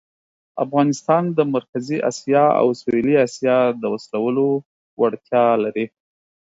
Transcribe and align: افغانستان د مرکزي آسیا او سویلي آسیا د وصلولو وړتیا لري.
افغانستان 0.65 1.23
د 1.37 1.39
مرکزي 1.55 1.97
آسیا 2.09 2.43
او 2.59 2.67
سویلي 2.81 3.15
آسیا 3.27 3.57
د 3.81 3.83
وصلولو 3.93 4.47
وړتیا 4.99 5.45
لري. 5.63 5.85